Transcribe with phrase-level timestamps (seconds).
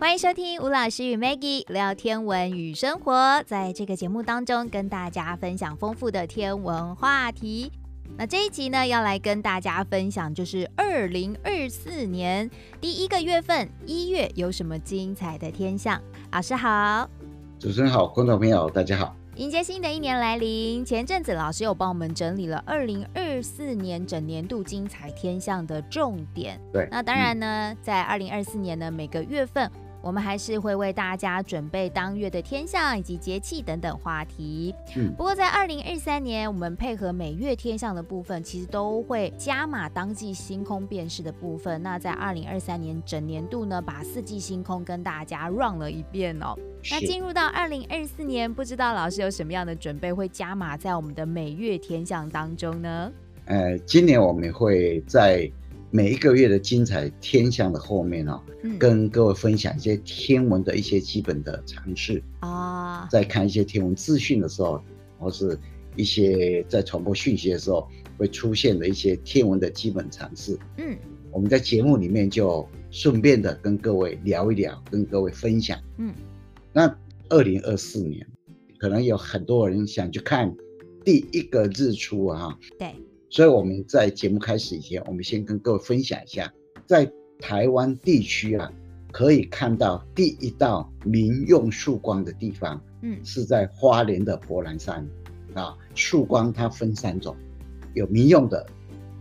[0.00, 7.70] 欢迎收听吴老师与 Maggie 聊天文与生活，在这个节目当中，跟大家分享丰富的天文话题。
[8.16, 12.50] 那这一集呢，要来跟大家分享，就是二零二四年
[12.80, 16.00] 第一个月份一月有什么精彩的天象。
[16.32, 17.06] 老师好，
[17.58, 19.14] 主持人好，观众朋友大家好。
[19.36, 26.58] 迎接新的一年来临，前阵子老师有帮我们整理了二零二四年整年度精彩天象的重点。
[26.72, 29.70] 对，那当然呢，嗯、在二零二四年呢，每个月份。
[30.02, 34.74] 我们还是会为大家准备当月的天象以及节气等等话题。
[34.96, 41.82] 嗯，不过在二零二三年，我们配合每月天象的部分，其实都会加码当季星空辨识的部分。
[41.82, 46.56] 那在二零二三年整年度呢，把四季星空跟大家 run 了一遍哦。
[46.90, 53.12] 那进入到二零二四年，不知道老师有什么样的准备会加码在我们的每月天象当中呢？
[53.44, 55.50] 呃，今年我们会在。
[55.92, 64.80] 每一个月的精彩天象的后面哦，嗯、跟各位分享一些天文的一些基本的常识啊，在看一些天文资讯的时候，
[65.18, 65.58] 或是
[65.96, 70.56] 一些在传播讯息的时候会出现的一些天文的基本常识。
[70.76, 70.96] 嗯，
[71.32, 75.76] 我们在节目里面就顺便的跟各位聊一聊，跟各位分享。
[75.98, 76.14] 嗯，
[76.72, 76.96] 那
[77.30, 78.24] 二零二四年
[78.78, 80.54] 可能有很多人想去看
[81.04, 82.94] 第一个日出啊，对。
[83.32, 86.52] 所以我们在节目开始以前，我们先跟各位分享一下，
[86.84, 88.70] 在台湾地区啊，
[89.12, 95.08] 可以看到第一道民用曙光的地方，嗯，是在花莲的博兰山
[95.54, 95.78] 啊。
[95.94, 97.36] 曙光它分三种，
[97.94, 98.66] 有民用的，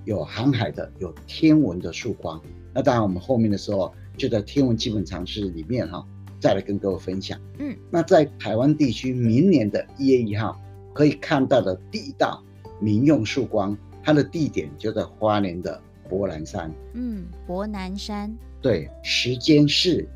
[0.05, 2.41] 有航海的，有天文的曙光。
[2.73, 6.03] 那当然，我们后面的时候就在天文基本常识里面哈，
[6.39, 7.39] 再来跟各位分享。
[7.59, 10.59] 嗯，那在台湾地区，明年的一月一号
[10.95, 12.43] 可以看到的第一道
[12.81, 13.77] 民用曙光。
[14.03, 16.73] 它的地点就在花莲的博兰山。
[16.93, 18.35] 嗯，博南山。
[18.61, 20.07] 对，时间是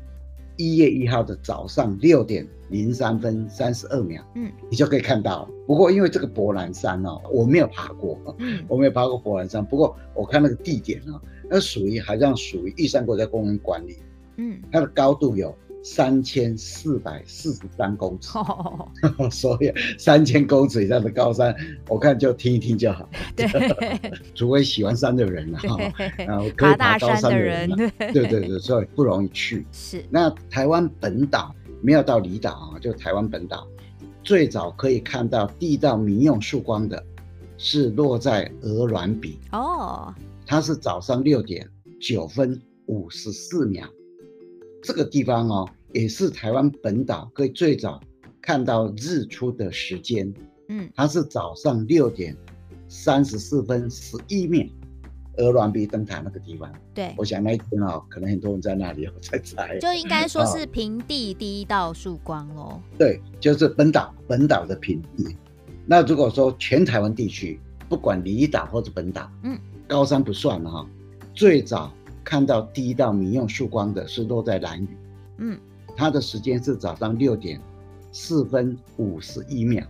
[0.56, 4.22] 一月一号的早上六点零三分三十二秒。
[4.34, 5.48] 嗯，你就可以看到。
[5.66, 9.64] 不过因为这个博兰山哦，我没有爬过，嗯， 我没有爬过博兰山。
[9.64, 13.96] 不过我看那个地点哦，那属于好像属于玉山国家公园管理。
[14.36, 15.56] 嗯，它的高度有。
[15.84, 19.30] 三千四百四十三公尺，oh.
[19.30, 21.54] 所以三千公尺以上的高山，
[21.90, 23.06] 我看就听一听就好。
[23.36, 23.46] 对，
[24.34, 25.76] 除非喜欢山的人了哈，
[26.16, 27.68] 然后可以爬高山的人，
[27.98, 29.66] 对对对，所以不容易去。
[29.72, 33.68] 是，那台湾本岛没有到离岛啊，就台湾本岛
[34.22, 37.04] 最早可以看到第一道民用曙光的，
[37.58, 40.14] 是落在鹅銮鼻哦，oh.
[40.46, 41.68] 它是早上六点
[42.00, 43.86] 九分五十四秒。
[44.84, 47.98] 这个地方哦，也是台湾本岛可以最早
[48.42, 50.32] 看到日出的时间。
[50.68, 52.36] 嗯，它是早上六点
[52.86, 54.66] 三十四分十一秒，
[55.38, 56.70] 鹅銮鼻灯塔那个地方。
[56.92, 59.78] 对，我想那一天哦，可能很多人在那里哦，在猜。
[59.78, 62.78] 就应该说是平地第一道曙光喽。
[62.98, 65.34] 对，就是本岛本岛的平地。
[65.86, 67.58] 那如果说全台湾地区，
[67.88, 69.58] 不管离岛或者本岛，嗯，
[69.88, 70.86] 高山不算了哈，
[71.34, 71.90] 最早。
[72.24, 74.88] 看到第一道民用曙光的是落在南屿，
[75.38, 75.58] 嗯，
[75.94, 77.60] 它的时间是早上六点
[78.10, 79.86] 四分五十一秒。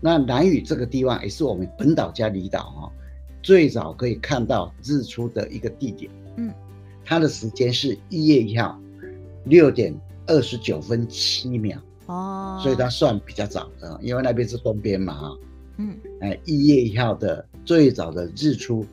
[0.00, 2.92] 那南屿这个地方也是我们本岛加离岛哈，
[3.42, 6.52] 最早可以看到日出的一个地点，嗯，
[7.04, 8.78] 它的时间是一月一号
[9.44, 9.94] 六点
[10.26, 15.36] 二十九分七秒，哦，所以它算比较早的，因为那边是东边嘛，哈，
[15.78, 18.86] 嗯，哎，一月一号的最早的日出。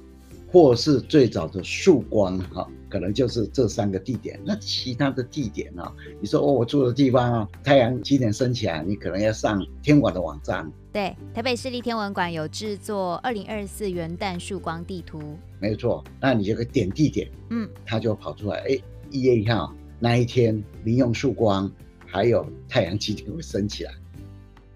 [0.53, 4.39] 或是最早的曙光哈，可能就是这三个地点。
[4.45, 5.83] 那其他的地点呢？
[6.21, 8.83] 你说哦，我住的地方啊，太阳几点升起来？
[8.83, 10.71] 你可能要上天文馆的网站。
[10.91, 15.19] 对，台北市立天文馆有制作二零二四元旦曙光地图。
[15.59, 18.57] 没错，那你就可以点地点，嗯，它就跑出来。
[18.57, 21.71] 哎，一月一号那一天，民用曙光，
[22.05, 23.91] 还有太阳几点会升起来？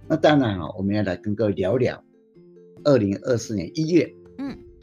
[0.07, 2.03] 那当然啊，我们要来跟各位聊聊
[2.83, 4.11] 二零二四年一月。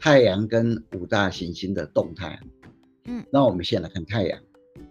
[0.05, 2.39] 太阳跟五大行星的动态，
[3.05, 4.39] 嗯，那我们先来看太阳。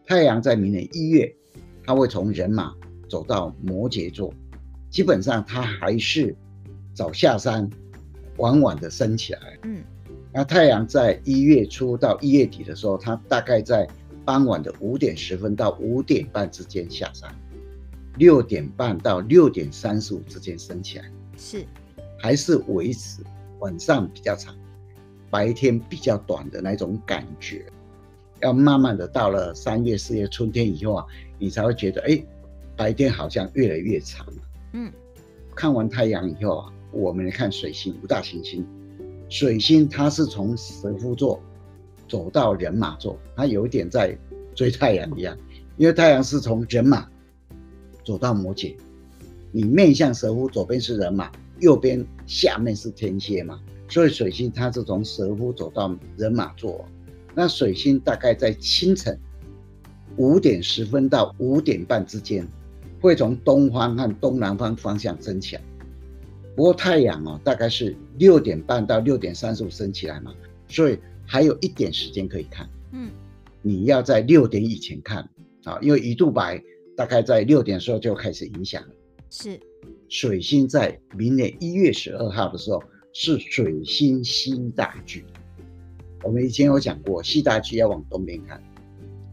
[0.05, 1.33] 太阳在明年一月，
[1.85, 2.75] 它会从人马
[3.09, 4.35] 走到摩羯座，
[4.91, 6.35] 基本上它还是
[6.95, 7.71] 早下山，
[8.39, 9.57] 晚晚的升起来。
[9.63, 9.85] 嗯，
[10.33, 13.87] 那太阳在一月初到一月底的时候，它大概在
[14.25, 17.33] 傍晚的五点十分到五点半之间下山，
[18.19, 21.05] 六点半到六点三十五之间升起来，
[21.37, 21.65] 是，
[22.19, 23.23] 还是维持
[23.61, 24.53] 晚上比较长。
[25.35, 27.67] 白天比较短的那种感觉，
[28.41, 31.05] 要慢慢的到了三月、四月春天以后啊，
[31.41, 32.25] 你才会觉得，哎，
[32.77, 34.25] 白天好像越来越长。
[34.75, 34.93] 嗯，
[35.53, 38.65] 看完太阳以后啊，我们来看水星五大行星。
[39.29, 41.43] 水星它是从蛇夫座
[42.07, 44.17] 走到人马座，它有一点在
[44.55, 45.37] 追太阳一样，
[45.79, 47.09] 因为太阳是从人马
[48.05, 48.77] 走到摩羯，
[49.51, 51.29] 你面向蛇夫，左边是人马，
[51.59, 56.85] 右边下面是天蝎嘛，所以水星它是从蛇夫走到人马座。
[57.35, 59.19] 那水星大概在清晨
[60.17, 62.47] 五点十分到五点半之间，
[63.01, 65.63] 会从东方和东南方方向升起来。
[66.57, 70.33] 不过太阳哦，大概是六点半到六点三十五升起来嘛，
[70.69, 70.97] 所以
[71.27, 72.69] 还有一点时间可以看。
[72.93, 73.11] 嗯，
[73.61, 75.29] 你要在六点以前看
[75.65, 76.63] 啊，因为鱼肚白
[76.97, 78.89] 大概在六点的时候就开始影响了。
[79.31, 79.59] 是，
[80.09, 82.81] 水星在明年一月十二号的时候
[83.17, 85.25] 是水星西大距。
[86.25, 88.61] 我们以前有讲过，西大距要往东边看，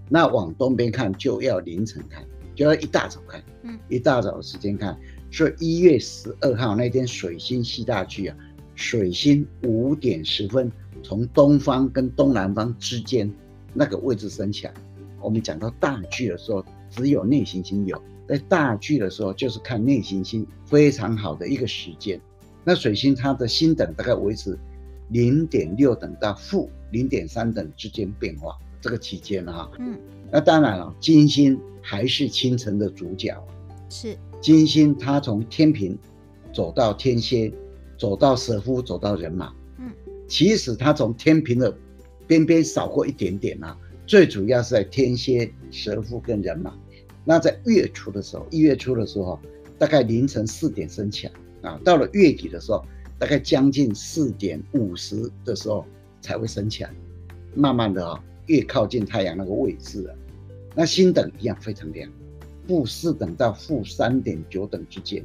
[0.08, 2.24] 那往东边看就要凌晨看，
[2.54, 4.96] 就要一大早看，嗯，一大早的时间看。
[5.32, 8.38] 所以一月十二号那天水星西大距啊，
[8.76, 13.34] 水星五点十分从东方跟东南方之间
[13.74, 14.74] 那个位置升起来。
[15.20, 22.22] 我们讲到大距的时候，只有内行星有，在大距的时候就是看内行星非常好的一个时间。
[22.64, 24.58] 那水星它的星等大概维持
[25.10, 29.98] 零点六等到负零点三等之间变化，这个期间哈，嗯，
[30.32, 33.36] 那当然了，金星还是清晨的主角，
[33.90, 34.18] 是。
[34.40, 35.98] 金星，它从天平
[36.54, 37.52] 走到天蝎，
[37.98, 39.92] 走到蛇夫，走到人马，嗯，
[40.28, 41.76] 其实它从天平的
[42.26, 46.74] 边边扫过一点点啊，最主要是在天蝎、蛇夫跟人马。
[47.24, 49.40] 那在月初的时候，一月初的时候，
[49.78, 52.84] 大概凌晨四点升起来啊，到了月底的时候。
[53.20, 55.86] 大概将近四点五十的时候
[56.22, 56.92] 才会升起来，
[57.54, 60.16] 慢慢的啊、哦，越靠近太阳那个位置啊，
[60.76, 62.12] 那星等一样非常亮，
[62.68, 65.24] 负四等到负三点九等之间，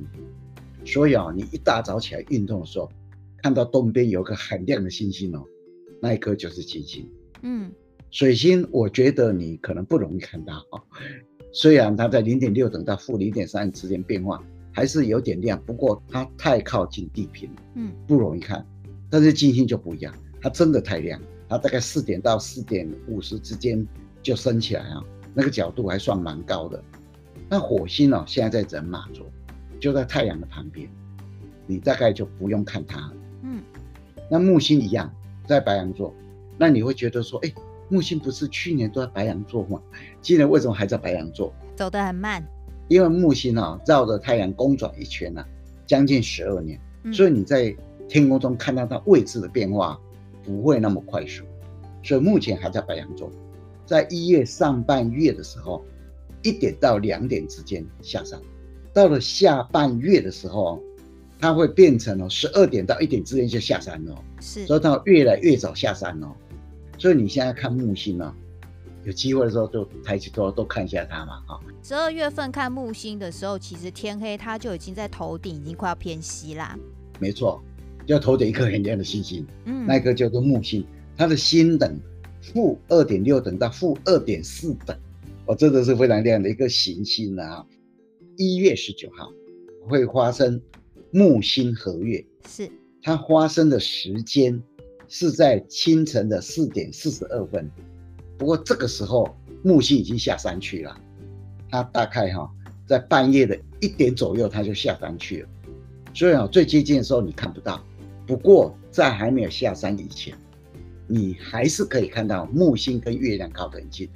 [0.84, 2.92] 所以啊，你一大早起来运动的时候，
[3.38, 5.42] 看到东边有个很亮的星星哦，
[5.98, 7.08] 那一颗就是金星。
[7.40, 7.72] 嗯，
[8.10, 10.84] 水星我觉得你可能不容易看到啊，
[11.50, 14.44] 虽然它在零点六等到负零点三之间变化。
[14.76, 18.62] 还是有点亮，不过它太靠近地平，嗯，不容易看。
[19.08, 21.18] 但是金星就不一样，它真的太亮，
[21.48, 23.86] 它大概四点到四点五十之间
[24.22, 25.02] 就升起来啊，
[25.32, 26.84] 那个角度还算蛮高的。
[27.48, 29.24] 那火星哦，现在在人马座，
[29.80, 30.86] 就在太阳的旁边，
[31.66, 33.14] 你大概就不用看它了，
[33.44, 33.62] 嗯。
[34.30, 35.10] 那木星一样
[35.46, 36.12] 在白羊座，
[36.58, 37.50] 那你会觉得说，哎，
[37.88, 39.80] 木星不是去年都在白羊座吗？
[40.20, 41.50] 今年为什么还在白羊座？
[41.74, 42.46] 走得很慢。
[42.88, 45.48] 因为木星啊绕着太阳公转一圈呢、啊，
[45.86, 47.74] 将近十二年，嗯、所以你在
[48.08, 49.98] 天空中看到它位置的变化
[50.44, 51.44] 不会那么快速，
[52.02, 53.30] 所以目前还在白羊座，
[53.84, 55.84] 在一月上半月的时候，
[56.42, 58.40] 一点到两点之间下山，
[58.92, 60.80] 到了下半月的时候，
[61.40, 66.28] 它会变成了十二点到一点之间就下山了，是，所以它越来越早下山哦，
[66.98, 68.32] 所以你现在看木星呢。
[69.06, 71.60] 有机会的时候就抬起头都看一下它嘛，哈。
[71.80, 76.76] 十二月份看木星的时候，其实天黑它就已经在头顶，已经快要偏西啦。
[77.20, 77.62] 没错，
[78.04, 80.84] 就头顶一颗很亮的星星，嗯，那个叫做木星，
[81.16, 81.96] 它的星等
[82.42, 84.98] 负二点六等到负二点四等，
[85.46, 87.64] 哦，真的是非常亮的一个行星啊。
[88.36, 89.32] 一月十九号
[89.88, 90.60] 会发生
[91.12, 92.68] 木星合月，是
[93.00, 94.60] 它发生的时间
[95.06, 97.70] 是在清晨的四点四十二分。
[98.38, 99.28] 不过这个时候
[99.62, 100.96] 木星已经下山去了，
[101.70, 102.50] 它大概哈
[102.86, 105.48] 在半夜的一点左右，它就下山去了。
[106.14, 107.82] 所以啊，最接近的时候你看不到。
[108.26, 110.36] 不过在还没有下山以前，
[111.06, 114.08] 你还是可以看到木星跟月亮靠得很近。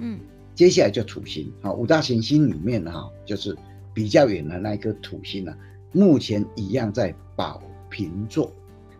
[0.00, 0.20] 嗯，
[0.54, 3.56] 接下来就土星啊，五大行星里面哈，就是
[3.92, 5.56] 比较远的那一颗土星呢，
[5.92, 8.52] 目前一样在宝瓶座。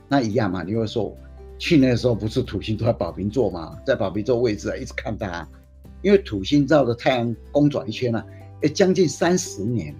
[0.08, 1.16] 那一样嘛，你会说。
[1.64, 3.74] 去年的时候不是土星都在宝瓶座吗？
[3.86, 5.48] 在宝瓶座位置啊，一直看它，
[6.02, 8.26] 因为土星绕着太阳公转一圈呢、啊，
[8.60, 9.96] 哎，将近三十年，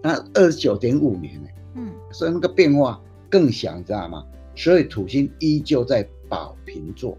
[0.00, 4.24] 那二十九点五年呢，嗯，所以那个变化更小，你知道吗？
[4.54, 7.18] 所以土星依旧在宝瓶座。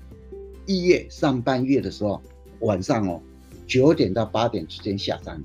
[0.65, 2.21] 一月上半月的时候，
[2.61, 3.21] 晚上哦，
[3.67, 5.43] 九点到八点之间下山，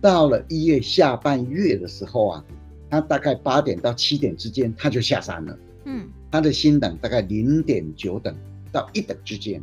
[0.00, 2.44] 到了一月下半月的时候啊，
[2.90, 5.56] 它大概八点到七点之间，它就下山了。
[5.84, 8.34] 嗯，它的星等大概零点九等
[8.72, 9.62] 到一等之间。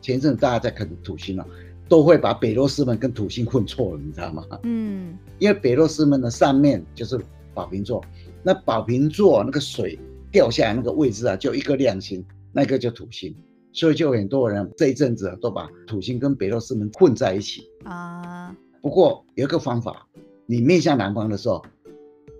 [0.00, 1.46] 前阵子大家在看土星啊，
[1.88, 4.44] 都会把北落师门跟土星混错了，你知道吗？
[4.62, 7.18] 嗯，因为北落师门的上面就是
[7.52, 8.04] 宝瓶座，
[8.42, 9.98] 那宝瓶座那个水
[10.30, 13.34] 掉下来那个位置啊，就一个亮星，那个就土星，
[13.72, 18.54] 所以就很多人这一阵子都把土星跟北落师门混在一起啊。
[18.80, 20.06] 不过有一个方法，
[20.46, 21.64] 你面向南方的时候，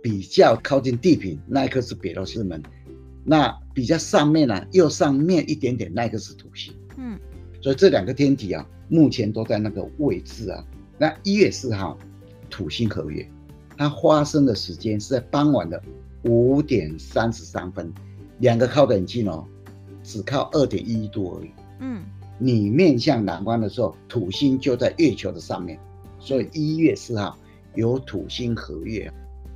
[0.00, 2.62] 比较靠近地平，那一颗是北落师门。
[3.28, 6.72] 那比较上面呢、啊，右上面一点点，那个是土星。
[6.96, 7.18] 嗯，
[7.60, 10.64] 所以这两个天体啊，目前都在那个位置啊，
[10.96, 11.98] 那一月四号
[12.48, 13.28] 土星合月，
[13.76, 15.82] 它发生的时间是在傍晚的
[16.22, 17.92] 五点三十三分，
[18.38, 19.44] 两个靠得很近哦，
[20.04, 21.50] 只靠二点一度而已。
[21.80, 22.04] 嗯，
[22.38, 25.76] 你面向南方的时候，土星就在月球的上面，
[26.20, 27.36] 所以一月四号
[27.74, 29.12] 有土星合月。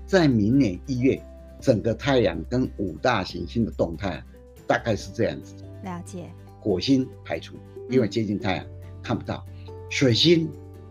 [0.06, 1.22] 在明年一月，
[1.60, 4.22] 整个太阳跟五大行星的动态
[4.66, 5.54] 大概是这样子。
[5.84, 6.30] 了解。
[6.60, 7.56] 火星排除，
[7.88, 8.70] 因为接近太阳、嗯、
[9.02, 9.44] 看不到。
[9.88, 10.48] 水星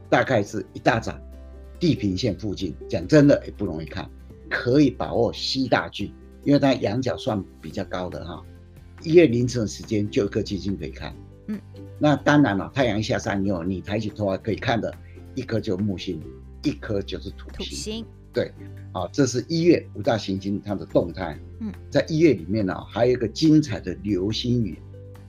[0.10, 1.16] 大概是一大早，
[1.80, 4.10] 地平线附近，讲真的也不容易看，
[4.50, 6.12] 可以把握西大距，
[6.44, 8.44] 因为它仰角算比较高的哈。
[9.04, 11.16] 一月凌晨的时间就有一颗金星可以看。
[11.48, 11.60] 嗯，
[11.98, 14.94] 那当然了，太阳下山以后，你抬起头来可以看的，
[15.36, 16.22] 一颗就是木星，
[16.64, 17.58] 一颗就是土星。
[17.58, 18.06] 土星。
[18.34, 18.52] 对，
[18.94, 21.40] 好，这是一月五大行星它的动态。
[21.60, 24.78] 嗯，在一月里面呢，还有一个精彩的流星雨。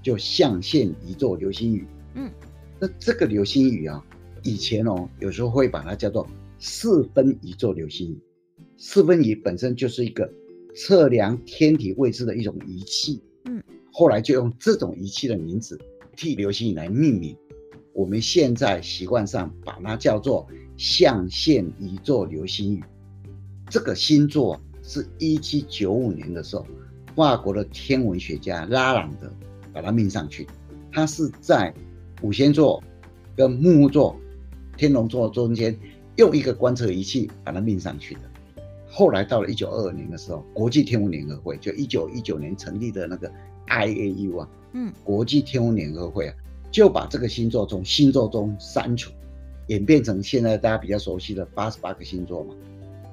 [0.02, 2.30] 就象限一座流星雨，嗯，
[2.78, 4.02] 那这个流星雨啊，
[4.42, 6.26] 以前哦，有时候会把它叫做
[6.58, 8.18] 四分一座流星雨。
[8.78, 10.32] 四分仪本身就是一个
[10.74, 15.78] 测量天体位置的一种仪器，嗯，后来就用这种仪器的名字
[16.16, 17.36] 替流星雨来命名。
[17.92, 20.48] 我们现在习惯上把它叫做
[20.80, 22.82] 象限一座流星雨。
[23.68, 26.66] 这个星座是一七九五年的时候，
[27.14, 29.30] 法国的天文学家拉朗德。
[29.72, 30.48] 把它命上去，
[30.90, 31.72] 它是在
[32.22, 32.82] 五仙座
[33.36, 34.16] 跟木木座、
[34.76, 35.78] 天龙座中间
[36.16, 38.20] 用一个观测仪器把它命上去的。
[38.88, 43.30] 后来到了一九二二年的时候，国际天文联合会就一九一九年成立的那个
[43.68, 46.34] IAU 啊，嗯，国际天文联合会啊，
[46.72, 49.12] 就把这个星座从星座中删除，
[49.70, 52.54] 演变成现在大家比较熟悉的八十八个星座嘛。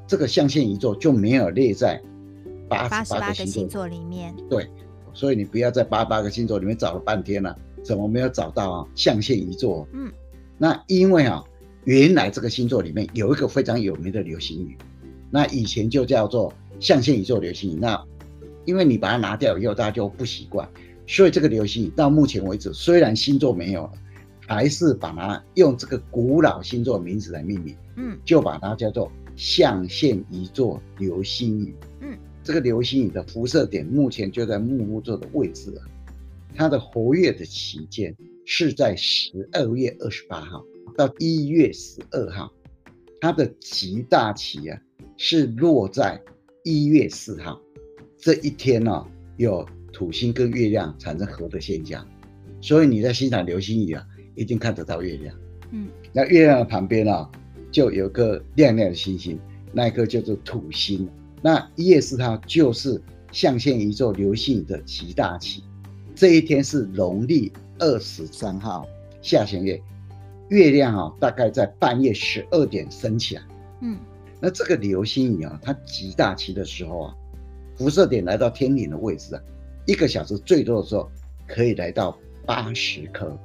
[0.06, 2.02] 这个象限一座就没有列在
[2.70, 4.36] 八十八个星座里面。
[4.50, 4.68] 对。
[5.14, 8.88] 所以你不要在八八个星座里面找了半天了，啊，怎么没有找到啊？
[8.94, 10.12] 象限一座，嗯，
[10.60, 11.44] 那因为啊，
[11.86, 14.78] 原来这个星座里面有一个非常有名的流星雨，
[15.32, 17.80] 那以前就叫做象限一座流星雨。
[17.82, 18.00] 那
[18.66, 20.70] 因为你把它拿掉以后，大家就不习惯，
[21.08, 23.94] 所以这个流星雨到目前为止，虽然星座没有了，
[24.48, 32.18] 还是把它用这个古老星座名字来命名，嗯，就把它叫做象限一座流星雨，嗯。
[32.44, 35.84] 这个流星雨的辐射点目前就在木木座的位置啊，
[36.56, 40.64] 它的活跃的期间是在十二月二十八号
[40.96, 42.50] 到一月十二号，
[43.20, 44.80] 它的极大期啊
[45.18, 46.22] 是落在
[46.64, 47.60] 一月四号，
[48.18, 52.08] 这一天呢、啊、有土星跟月亮产生合的现象，
[52.62, 54.08] 所以你在欣赏流星雨啊，
[54.38, 55.36] 一定看得到月亮。
[55.72, 57.30] 嗯，那月亮的旁边啊
[57.70, 59.38] 就有个亮亮的星星，
[59.74, 61.10] 那一颗叫做土星。
[61.42, 63.02] 那一月四号就是
[63.32, 65.64] 象限一座流星雨的极大期，
[66.16, 68.88] 这一天是农历二十三号
[69.22, 69.82] 下弦月，
[70.50, 73.42] 月亮啊大概在半夜十二点升起来。
[73.82, 73.98] 嗯，
[74.40, 77.16] 那这个流星雨啊，它极大期的时候啊，
[77.76, 79.42] 辐射点来到天顶的位置啊，
[79.86, 81.10] 一个小时最多的时候
[81.46, 83.38] 可以来到八十颗。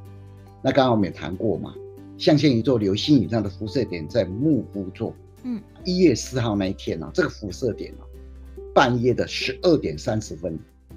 [0.63, 1.75] 那刚刚我们也谈过嘛，
[2.17, 5.15] 象限一座流星雨上的辐射点在木夫座。
[5.43, 8.07] 嗯，一月四号那一天呢、啊，这个辐射点啊，
[8.73, 10.57] 半夜的十二点三十分，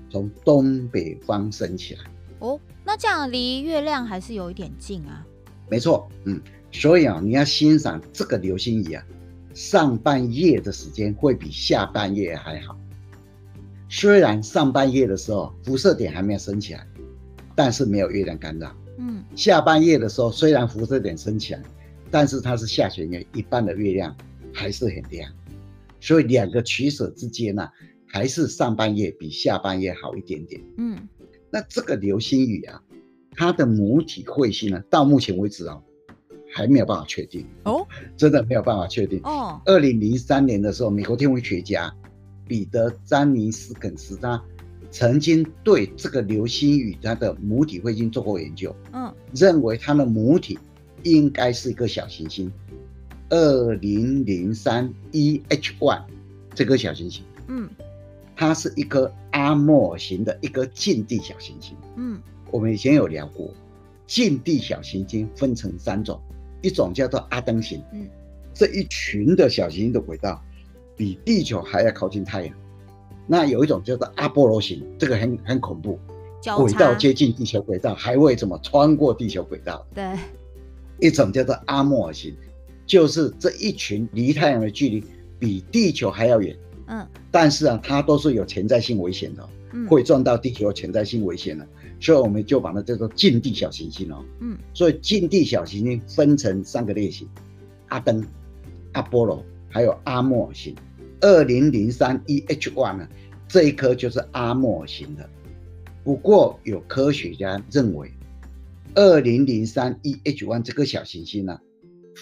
[0.09, 2.01] 从东北方升起来。
[2.39, 5.25] 哦，那这样离月亮还是有一点近啊。
[5.67, 6.39] 没错，嗯，
[6.71, 9.03] 所以啊，你要欣赏这个流星雨啊，
[9.55, 12.77] 上半夜的时间会比下半夜还好。
[13.89, 16.85] 虽然上半夜的时候辐射点还没有升起来，
[17.55, 18.71] 但是没有月亮干扰。
[18.97, 21.61] 嗯，下半夜的时候虽然辐射点升起来，
[22.11, 24.15] 但是它是下弦月，一半的月亮。
[24.57, 25.29] 还是很亮，
[25.99, 27.71] 所以两个取舍之间呢、啊，
[28.07, 30.61] 还是上半夜比下半夜好一点点。
[30.77, 30.97] 嗯，
[31.51, 32.81] 那这个流星雨啊，
[33.31, 35.77] 它的母体彗星呢，到目前为止啊，
[36.53, 37.85] 还没有办法确定哦，
[38.15, 39.61] 真的没有办法确定哦。
[39.65, 41.93] 二零零三年的时候，美国天文学家
[42.47, 44.41] 彼得詹尼斯肯斯他
[44.95, 50.57] 曾经对这个流星雨它的母体彗星做过研究，嗯，认为它的母体
[51.03, 52.49] 应该是一个小行星。
[53.27, 56.01] 二零零三 EH1
[56.53, 57.69] 这颗小行星，嗯，
[58.37, 62.17] 它是一颗阿莫尔型的一颗近地小行星，嗯，
[62.49, 63.53] 我们以前有聊过，
[64.07, 66.17] 近地小行星分成三种，
[66.61, 68.07] 一种叫做阿登型，嗯，
[68.53, 70.41] 这一群的小行星的轨道
[70.95, 72.55] 比地球还要靠近太阳，
[73.27, 75.99] 那有一种叫做阿波罗型，这个很很恐怖，
[76.57, 79.85] 轨道接近地球轨道，还会怎么穿过地球轨道？
[79.93, 80.03] 对，
[80.99, 82.35] 一种叫做阿莫尔型。
[82.87, 85.03] 就是这一群离太阳的距离
[85.39, 86.55] 比地球还要远，
[86.85, 91.67] 嗯，但是啊，它都是有潜在性危险的，嗯，会撞到地球有潜在性危险的，
[91.99, 97.27] 所以我们就把它叫做近地小行星哦，嗯，所以近地小行星分成三个类型，
[97.87, 98.23] 阿登、
[98.91, 100.75] 阿波罗，还有阿莫尔星。
[101.21, 103.07] 二零零三 EH1 呢，
[103.47, 105.29] 这一颗就是阿莫尔星的。
[106.03, 108.11] 不过有科学家认为，
[108.93, 111.59] 二零零三 EH1 这颗小行星呢，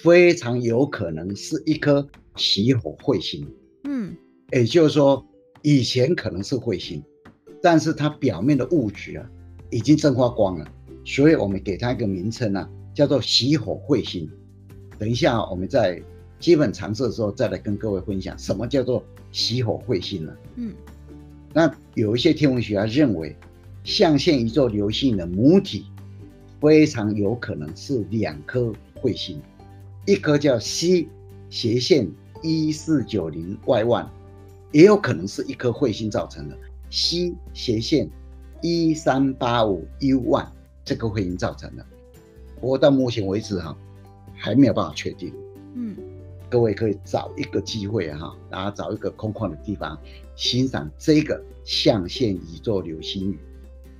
[0.04, 3.46] 非常有可能是一颗熄火彗星。
[3.84, 4.16] 嗯，
[4.52, 5.26] 也就是说，
[5.62, 7.04] 以前可能是彗星，
[7.62, 9.30] 但是它表面的物质啊，
[9.70, 10.66] 已经蒸发光了，
[11.04, 14.30] 所以我们给它一个名称啊，叫做熄火彗星。
[14.98, 16.02] 等一下，我们在
[16.44, 20.34] 基本常识的时候再来跟各位分享什么叫做熄火彗星呢？
[20.58, 20.74] 嗯，
[21.54, 23.34] 那有一些天文学家认为，
[23.86, 25.86] 象限宇宙流星的母体
[26.60, 29.42] 非常有可能是两颗彗星，
[30.06, 31.08] 一颗叫 C
[31.50, 34.08] 斜线一四九零 Y one，
[34.74, 36.58] 也有可能是一颗彗星造成的
[36.92, 38.10] C 斜线
[38.62, 40.48] 一三八五 U one
[40.84, 41.86] 这个彗星造成的。
[42.60, 43.74] 不过到目前为止哈。
[44.36, 45.32] 还没有办法确定，
[45.76, 45.96] 嗯，
[46.54, 50.00] 各位可以找一个机会哈，然后找一个空旷的地方
[50.36, 53.40] 欣赏这个象限宇宙流星雨。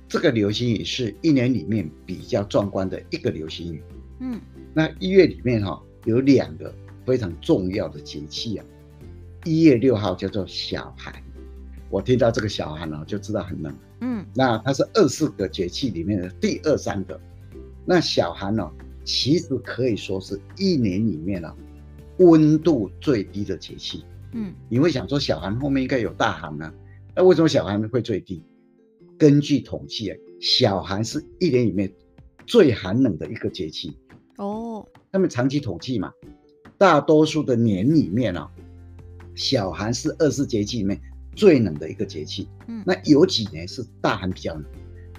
[0.06, 3.82] 这个流星雨是一年里面比较壮观的一个流星雨，
[4.20, 4.40] 嗯，
[4.72, 6.72] 那一月里面哈有两个
[7.04, 8.64] 非常重要的节气啊，
[9.44, 11.12] 一月六号叫做小寒，
[11.90, 17.20] 我听到这个小寒呢就知道很冷，嗯，那它是二十四个节气里面的第二三个，
[17.84, 18.70] 那小寒呢？
[19.04, 21.54] 其实可以说是一年里面啊，
[22.18, 24.04] 温度最低的节气。
[24.32, 26.72] 嗯，你会想说小寒后面应该有大寒呢？
[27.14, 28.42] 那为什么小寒会最低？
[29.16, 31.92] 根据统计啊，小寒是一年里面
[32.46, 33.96] 最寒冷的一个节气。
[34.38, 36.12] 哦，他们长期统计嘛，
[36.76, 38.50] 大多数的年里面啊，
[39.36, 41.00] 小寒是二十四节气里面
[41.36, 42.48] 最冷的一个节气。
[42.66, 44.64] 嗯，那有几年是大寒比较冷，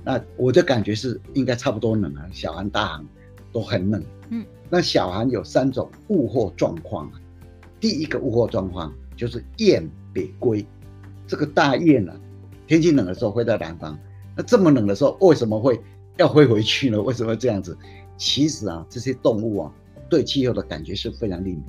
[0.04, 3.06] 那我的感觉是应该差不多冷啊，小寒大寒。
[3.56, 7.10] 都很冷，嗯，那小寒有三种物候状况，
[7.80, 10.68] 第一个物候状况就是雁北归，
[11.26, 12.13] 这个大雁呢，
[12.68, 13.98] 天气冷的时候会在南方，
[14.36, 15.80] 那这么冷的时候为什么会
[16.18, 17.02] 要飞回去呢？
[17.02, 17.78] 为什么会这样子？
[18.18, 19.74] 其实啊，这些动物啊，
[20.10, 21.63] 对气候的感觉是非常灵敏，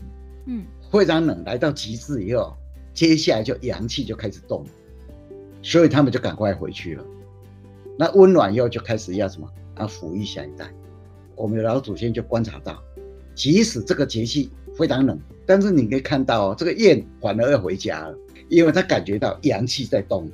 [0.47, 2.53] 嗯，非常冷来到极致以后，
[2.93, 4.67] 接下来就阳气就开始动，
[5.63, 7.05] 所以他们就赶快回去了。
[7.97, 9.49] 那温暖以后就开始要什么？
[9.79, 10.69] 要抚育下一代。
[11.37, 12.83] 我们的老祖先就观察到，
[13.35, 18.19] 即使这个节气非常冷，但是你可以看到哦，这个雁反而要回家了，
[18.49, 20.29] 因为它感觉到阳气在动。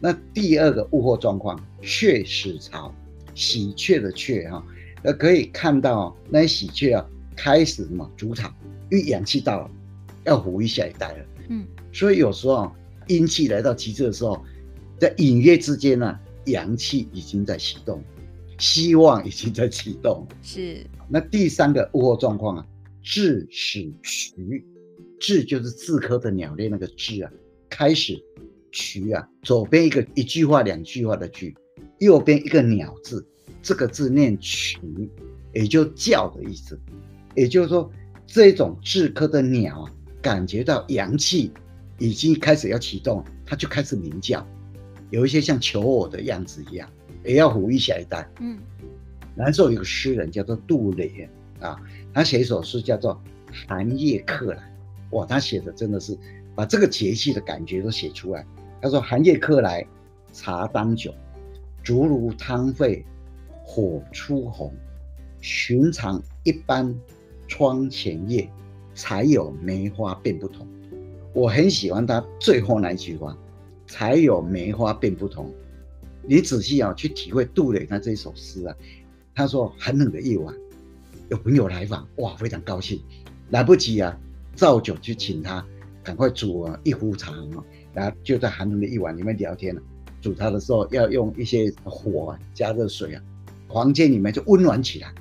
[0.00, 2.90] 那第二个物候状况，雀始巢，
[3.34, 4.64] 喜鹊的雀哈，
[5.02, 8.48] 呃，可以看到那些喜鹊啊，开始什么筑巢，
[8.90, 9.70] 因为阳气到了，
[10.24, 11.26] 要抚育下一代了。
[11.50, 12.72] 嗯，所以有时候
[13.08, 14.42] 阴气来到极致的时候，
[14.98, 18.02] 在隐约之间呢，阳气已经在启动。
[18.60, 20.86] 希望已经在启动，是。
[21.08, 22.66] 那第三个物候状况啊，
[23.02, 24.64] 雉始渠，
[25.18, 27.32] 雉就是雉科的鸟类那个雉啊，
[27.70, 28.22] 开始
[28.70, 31.56] 渠啊，左边一个一句话两句话的句，
[31.98, 33.26] 右边一个鸟字，
[33.62, 34.78] 这个字念渠，
[35.54, 36.78] 也就叫的意思。
[37.34, 37.90] 也就是说，
[38.26, 41.50] 这种雉科的鸟啊，感觉到阳气
[41.98, 44.46] 已经开始要启动，它就开始鸣叫，
[45.10, 46.88] 有一些像求偶的样子一样。
[47.24, 48.28] 也要抚育下一代。
[48.40, 48.58] 嗯，
[49.34, 51.28] 南宋有个诗人叫做杜磊
[51.60, 51.80] 啊，
[52.12, 53.14] 他写一首诗叫做
[53.68, 54.58] 《寒夜客来》。
[55.16, 56.16] 哇，他写的真的是
[56.54, 58.46] 把这个节气的感觉都写出来。
[58.80, 59.86] 他说：“寒夜客来，
[60.32, 61.12] 茶当酒，
[61.82, 63.04] 竹炉汤沸，
[63.62, 64.72] 火初红。
[65.42, 66.94] 寻常一般
[67.46, 68.48] 窗前夜，
[68.94, 70.66] 才有梅花便不同。”
[71.34, 73.36] 我很喜欢他最后那一句话
[73.86, 75.52] ：“才有梅花便不同。”
[76.30, 78.72] 你仔细啊去体会杜磊他这一首诗啊，
[79.34, 80.54] 他说寒冷的夜晚，
[81.28, 83.02] 有朋友来访，哇，非常高兴，
[83.48, 84.16] 来不及啊，
[84.54, 85.66] 造酒去请他，
[86.04, 87.34] 赶快煮啊一壶茶，
[87.92, 89.82] 然后就在寒冷的夜晚里面聊天了。
[90.20, 93.22] 煮茶的时候要用一些火加热水啊，
[93.68, 95.12] 房间里面就温暖起来。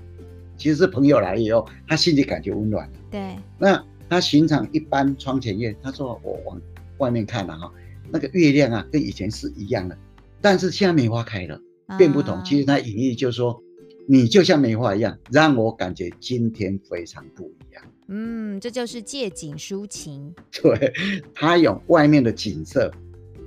[0.59, 2.87] 其实是朋友来以后，他心里感觉温暖。
[3.09, 6.61] 对，那他寻常一般窗前月，他说我往
[6.99, 7.73] 外面看了哈，
[8.11, 9.97] 那个月亮啊跟以前是一样的。
[10.41, 11.60] 但是现在梅花开了，
[11.97, 12.36] 变不同。
[12.36, 13.62] 啊、其实它隐喻就是说，
[14.08, 17.84] 你就像梅花一样，让我感觉今天非常不一样。
[18.08, 20.34] 嗯，这就是借景抒情。
[20.52, 20.93] 对，
[21.36, 22.91] 他用外面的景色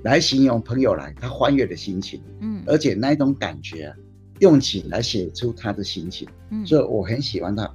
[0.03, 2.21] 来形容朋友来他欢悦的心情。
[2.39, 3.95] 嗯，而且那一种感觉啊，
[4.39, 6.27] 用景来写出他的心情。
[6.51, 7.69] 嗯，所以我很喜欢他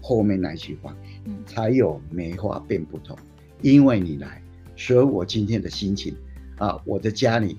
[0.00, 0.96] 后面那句话。
[1.26, 3.16] 嗯，才有梅花变不同，
[3.60, 4.42] 因为你来，
[4.74, 6.16] 所以我今天的心情
[6.56, 7.56] 啊，我的家里。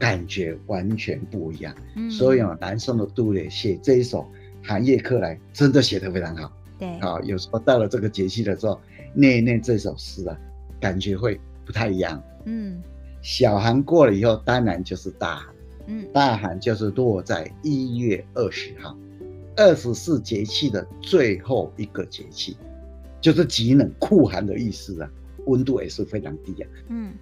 [0.00, 4.20] 感觉完全不一样，嗯、所以啊，南宋的杜磊写这一首
[4.66, 6.50] 《寒夜客来》真的写得非常好。
[6.78, 8.80] 对，啊，有时候到了这个节气的时候，
[9.12, 10.34] 念一念这首诗啊，
[10.80, 12.20] 感觉会不太一样。
[12.46, 12.82] 嗯，
[13.20, 15.54] 小寒过了以后，当然就是大寒。
[15.86, 18.96] 嗯，大寒就是落在一月二十号，
[19.54, 22.56] 二十四节气的最后一个节气，
[23.20, 25.10] 就是极冷酷寒的意思啊，
[25.44, 26.68] 温度也是非常低啊。
[26.88, 27.12] 嗯，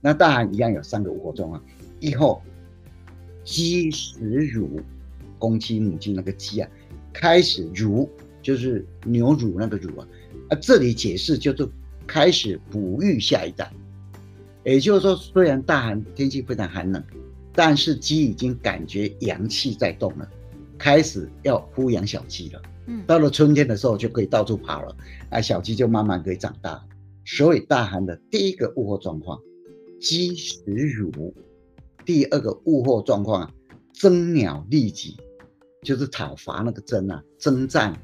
[0.00, 1.50] 那大寒一样有三个物候状
[2.00, 2.42] 况，一候
[3.44, 4.80] 鸡始乳，
[5.38, 6.68] 公鸡母鸡那个鸡啊，
[7.12, 8.08] 开始乳。
[8.40, 10.08] 就是牛乳那个乳啊，
[10.48, 11.68] 啊，这里解释就是
[12.06, 13.70] 开始哺育下一代，
[14.64, 17.02] 也就是说，虽然大寒天气非常寒冷，
[17.52, 20.26] 但是鸡已经感觉阳气在动了，
[20.78, 22.62] 开始要孵养小鸡了。
[22.86, 24.96] 嗯，到了春天的时候就可以到处跑了，
[25.30, 26.82] 啊，小鸡就慢慢可以长大。
[27.26, 29.38] 所以大寒的第一个物候状况，
[30.00, 31.10] 鸡食乳；
[32.08, 33.50] 第二个物候状况，啊，
[33.92, 35.14] 争鸟利疾，
[35.82, 37.94] 就是讨伐那个争啊，征战。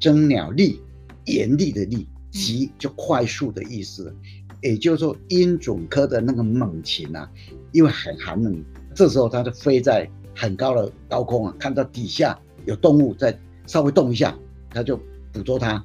[0.00, 0.80] 争鸟利，
[1.26, 4.16] 严厉的利，疾就快速的意思，
[4.62, 7.30] 也就是说鹰隼科的那个猛禽啊，
[7.72, 14.34] 因为很寒冷，这时候它就飞在很高的高空啊，看到底下有动物在稍微动一下，
[14.70, 14.98] 它就
[15.30, 15.84] 捕捉它，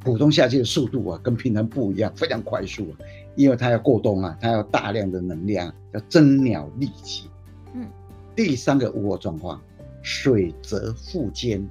[0.00, 2.96] 普通下去的速度啊，跟平常不一样，非常快速啊，
[3.34, 7.28] 因为它要过冬啊，它要大量的能量，要增鸟力气。
[7.74, 7.86] 嗯，
[8.36, 9.60] 第三个物候状况，
[10.02, 11.66] 水泽腹坚。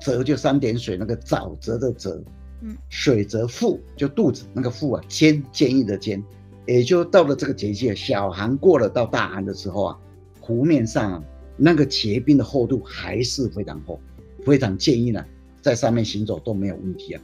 [0.00, 2.22] 泽就三点水那个沼泽的泽，
[2.60, 6.22] 嗯，水泽腹就肚子那个腹啊，坚坚毅的坚，
[6.66, 9.98] 也就到了这个节气，小寒过了到大寒的时候啊，
[10.40, 11.24] 湖面上啊
[11.56, 14.00] 那个结冰的厚度还是非常厚，
[14.44, 15.24] 非常坚毅呢，
[15.60, 17.22] 在上面行走都没有问题啊。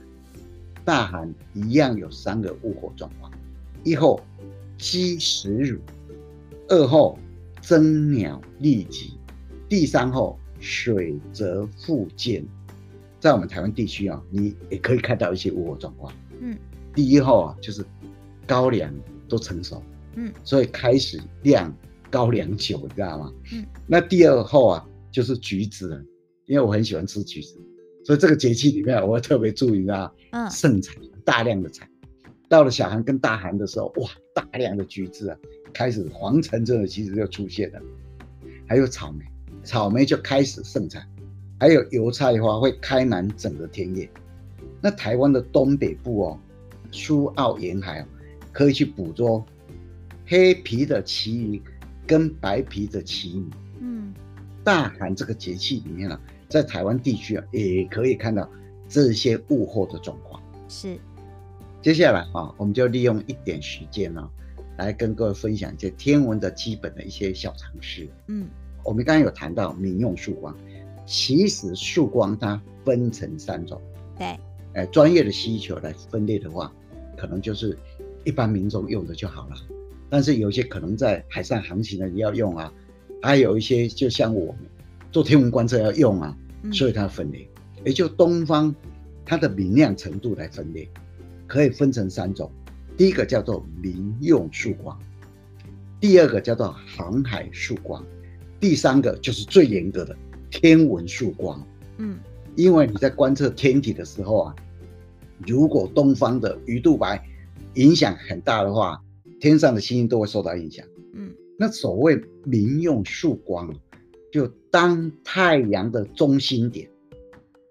[0.84, 3.32] 大寒一样有三个物候状况：
[3.82, 4.20] 一候
[4.76, 5.80] 鸡食乳，
[6.68, 7.18] 二候
[7.60, 9.18] 征鸟厉疾，
[9.68, 12.44] 第三候水泽复见。
[13.18, 16.12] 在我们台湾地区啊，你也可以看到一些物候状况。
[16.40, 16.58] 嗯，
[16.94, 17.82] 第一候啊，就是
[18.46, 18.92] 高粱
[19.26, 19.82] 都成熟，
[20.16, 21.74] 嗯，所以开始酿
[22.10, 23.32] 高粱酒，你知道吗？
[23.54, 26.04] 嗯，那第二候啊，就是橘子了，
[26.44, 27.58] 因为我很喜欢吃橘子，
[28.04, 31.88] 所以这个节气里面我会特别注意啊，嗯，盛产大量的产。
[32.48, 35.36] 到了小寒跟大寒的时候，哇，大量的橘子啊，
[35.72, 37.80] 开始黄橙这种橘子就出现了，
[38.68, 39.24] 还有草莓，
[39.64, 41.02] 草莓就开始盛产。
[41.58, 44.10] 还有油菜花会开满整个田野，
[44.82, 46.38] 那台湾的东北部哦，
[46.90, 48.06] 苏澳沿海哦，
[48.52, 49.42] 可以去捕捉
[50.26, 51.62] 黑皮的旗鱼
[52.06, 53.44] 跟白皮的旗鱼。
[53.80, 54.12] 嗯，
[54.62, 56.20] 大寒这个节气里面呢，
[56.54, 58.48] 在台湾地区啊，也可以看到
[58.88, 60.40] 这些物候的状况。
[60.68, 60.96] 是，
[61.82, 64.30] 接下来啊，我们就利用一点时间呢，
[64.78, 68.08] 来跟各位分享一些天文的基本的一些小常识。
[68.28, 68.46] 嗯，
[68.84, 70.56] 我们刚刚有谈到民用曙光。
[71.04, 73.82] 其实曙光它分成三种，
[74.16, 74.38] 对，
[74.74, 76.72] 呃，专业的需求来分类的话，
[77.16, 77.76] 可能就是
[78.24, 79.56] 一般民众用的就好了。
[80.08, 82.72] 但是有些可能在海上航行的也要用啊，
[83.20, 84.58] 还有一些就像我们
[85.10, 86.36] 做天文观测要用啊，
[86.72, 87.48] 所以它分类，
[87.84, 88.74] 也就东方
[89.24, 90.88] 它的明亮程度来分类，
[91.46, 92.50] 可以分成三种。
[92.96, 94.98] 第一个叫做民用曙光，
[96.00, 98.04] 第二个叫做航海曙光，
[98.60, 100.16] 第三个就是最严格的。
[100.50, 101.66] 天文曙光，
[101.98, 102.16] 嗯，
[102.54, 104.54] 因为你在观测天体的时候啊，
[105.44, 107.20] 如果东方的鱼肚白
[107.74, 109.02] 影响很大的话，
[109.40, 113.74] 天上的星星都会受到影响，嗯，那所谓民用曙光，
[114.34, 116.90] 就当太阳的中心点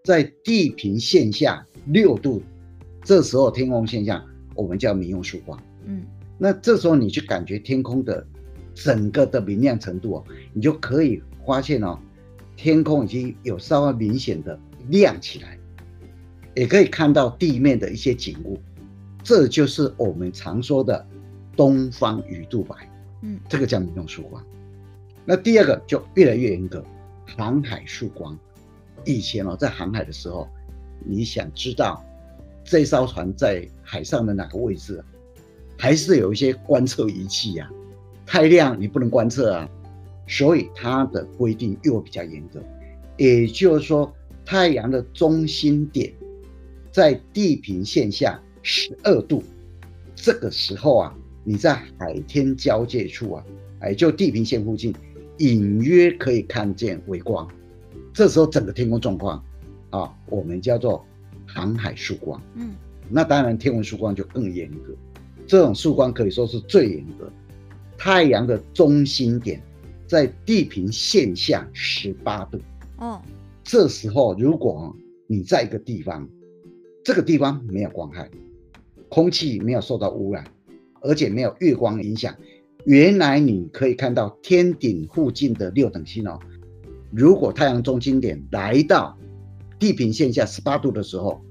[0.06, 2.42] 在地平线下六度，
[3.04, 6.06] 这时候天空现象我们叫民用曙光，嗯，
[6.38, 8.26] 那这时候你去感觉天空的
[8.74, 10.24] 整个的明亮程度哦，
[10.54, 12.00] 你就可以发现哦。
[12.56, 15.60] 天空已经有稍微明显的亮起来，
[16.56, 18.58] 也可以看到地面的一些景物，
[19.22, 21.06] 这就是我们常说的
[21.58, 22.90] 东方鱼肚白。
[23.22, 24.42] 嗯，这个叫民用曙光。
[25.26, 26.84] 那第二个就越来越严格，
[27.26, 28.38] 航海曙光。
[29.06, 30.48] 以前哦，在航海的时候，
[31.06, 32.04] 你想知道
[32.64, 35.04] 这艘船在海上的哪个位置，
[35.78, 37.70] 还是有一些观测仪器呀，
[38.26, 39.70] 太亮你不能观测啊。
[40.26, 42.64] 所以它的规定又比较严格，
[43.18, 44.12] 也就是说，
[44.46, 46.14] 太阳的中心点
[46.94, 49.44] 在地平线下十二度，
[50.16, 53.44] 这个时候啊，你在海天交界处啊，
[53.82, 54.96] 哎，就地平线附近，
[55.38, 57.48] 隐约可以看见微光，
[58.14, 59.44] 这时候整个天空状况
[59.90, 61.06] 啊，我们叫做
[61.46, 62.42] 航海曙光。
[62.56, 62.72] 嗯，
[63.10, 64.94] 那当然天文曙光就更严格，
[65.48, 67.32] 这种曙光可以说是最严格，
[67.98, 69.62] 太阳的中心点。
[70.06, 72.60] 在地平线下十八度，
[72.98, 73.20] 哦，
[73.64, 76.28] 这时候如果你在一个地方
[77.04, 78.30] 这个地方没有光害，
[79.10, 80.46] 空气没有受到污染，
[81.02, 82.36] 而且没有月光影响。
[82.86, 86.38] 原来你可以看到天顶附近的六等星哦。
[87.12, 89.18] 如果太阳中心点来到
[89.80, 91.42] 地平线下十八度的时候，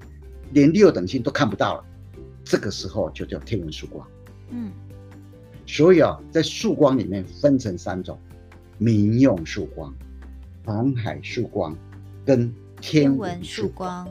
[0.53, 1.85] 连六等星都看不到了，
[2.45, 4.07] 这个时候就叫天文曙光。
[4.51, 4.71] 嗯，
[5.67, 8.19] 所以啊，在曙光里面分成三种：
[8.77, 9.95] 民用曙光、
[10.67, 11.77] 航海曙光
[12.27, 14.07] 跟天文曙光。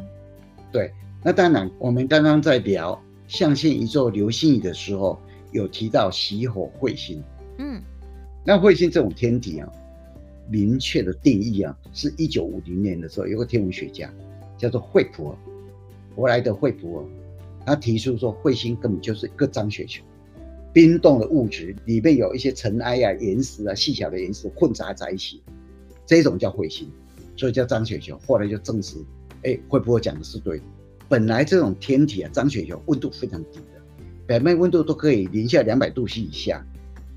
[0.72, 0.92] 对，
[1.24, 7.24] 那当然，我们刚刚在聊象限宇宙流星雨的时候，有提到熄火彗星。
[7.58, 7.82] 嗯，
[8.46, 9.72] 那彗星这种天体啊。
[10.50, 14.14] 明确的定义啊，是一九五零年的时候，有个天文学家
[14.58, 15.38] 叫做惠普尔，
[16.14, 17.06] 弗莱德惠普尔，
[17.66, 20.04] 他提出说，彗星根本就是一个脏雪球，
[20.74, 25.42] 冰冻的物质里面有一些尘埃啊、岩石啊、细小的岩石混杂在一起，
[26.06, 26.92] 这种叫彗星，
[27.38, 28.20] 所以叫脏雪球。
[28.28, 28.98] 后来就证实，
[29.44, 30.64] 哎，惠普尔讲的是对的。
[31.08, 33.81] 本来这种天体啊，脏雪球温度非常低的，
[34.32, 36.65] 表面温度都可以零下两百度 C 以下，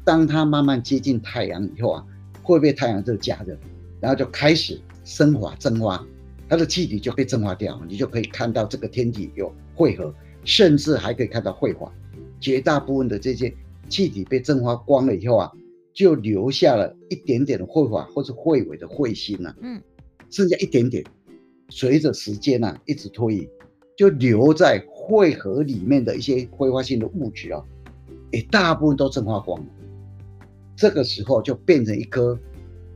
[0.05, 2.05] 当它慢慢接近太阳以后啊。
[2.43, 3.57] 会被太阳这个加热，
[4.01, 6.05] 然后就开始升华蒸发，
[6.47, 11.91] 它的气体就被蒸发掉，你就可以看到这个天体有汇合，甚至还可以看到彗发。
[12.39, 13.51] 绝大部分的这些
[13.89, 15.51] 气体被蒸发光了以后啊，
[15.95, 19.57] 就留下了一点点的彗发或是彗尾的彗星啊。
[19.63, 19.81] 嗯，
[20.29, 21.03] 剩下一点点，
[21.71, 23.49] 随着时间啊一直推移，
[23.97, 27.63] 就留在彗核里面的一些挥发性的物质啊，
[28.31, 29.67] 也大部分都蒸发光了。
[30.77, 32.39] 这个时候就变成一颗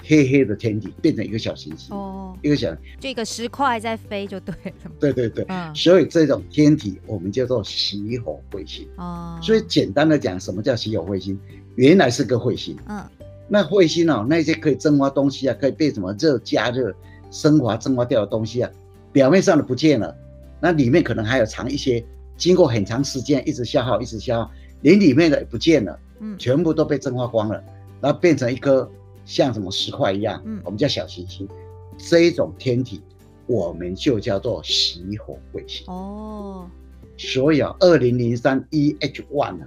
[0.05, 4.91] 黑黑的天体，变成一个小行星哦，一个小，这个石块在飞就对了。
[4.99, 9.39] 对对对，嗯，所以这种天体我们叫做熄火彗星哦。
[9.43, 11.39] 所以简单的讲，什么叫熄火彗星？
[11.77, 13.05] 原来是个彗星，嗯，
[13.49, 16.93] 那彗星哦，那些可以蒸发东西啊，可以被什么热加热、
[17.31, 18.71] 升华、蒸发掉的东西啊，
[19.13, 20.17] 表面上的不见了，
[20.61, 22.05] 那里面可能还有藏一些，
[22.37, 24.51] 经过很长时间一直消耗，一直消耗，
[24.83, 25.99] 连里面的也不见了。
[26.21, 27.63] 嗯，全部都被蒸发光了，
[28.01, 28.91] 然后变成一颗
[29.25, 31.49] 像什么石块一样，嗯，我们叫小行星，
[31.97, 33.01] 这一种天体，
[33.47, 35.87] 我们就叫做熄火彗星。
[35.87, 36.69] 哦，
[37.17, 39.67] 所以啊，二零零三 EH One 呢，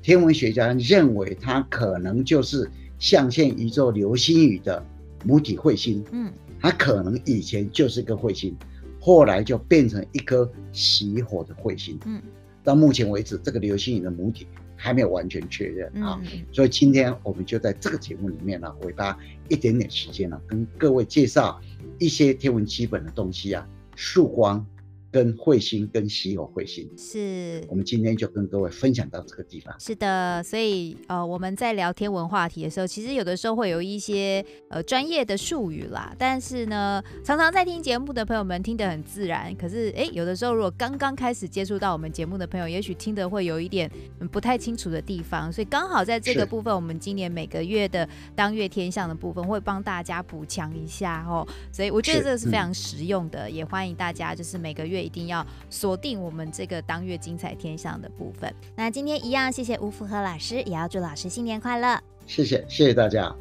[0.00, 4.84] 天文学家认为它可能就是象限宇宙流星雨的
[5.24, 6.04] 母体彗星。
[6.12, 8.56] 嗯，它可能以前就是一个彗星，
[9.02, 11.98] 后来就变成一颗熄火的彗星。
[12.06, 12.22] 嗯，
[12.62, 14.46] 到目前为止，这个流星雨的母体。
[14.74, 21.60] 还没有完全确认啊，所以今天我们就在这个节目里面呢，给大家一点点时间呢，跟各位介绍
[22.00, 24.66] 一些天文基本的东西啊，曙光。
[25.12, 29.78] 跟彗星跟稀有彗星是，我们今天就跟各位分享到这个地方。
[29.78, 36.16] 是的，所以呃，我们在聊天文话题的时候，其实有的时候会有一些呃专业的术语啦。
[36.18, 39.54] 但是呢，常常在听节目的朋友们听得很自然。
[39.54, 43.90] 可是哎，有的时候如果刚刚开始接触到我们节目的朋友，也许听得会有一点
[44.30, 45.52] 不太清楚的地方。
[45.52, 51.46] 所以刚好在这个部分，我们今年每个月的当月天象的部分会帮大家补强一下哦。
[51.70, 55.01] 所以我觉得这个是非常实用的，嗯、也欢迎大家就是每个月。
[55.02, 58.54] 一定要锁定我们这个当月精彩天象的部分。
[58.76, 62.00] 那今天一样，谢谢吴福和老师，也要祝老师新年快乐。
[62.26, 63.34] 谢谢，谢谢大家。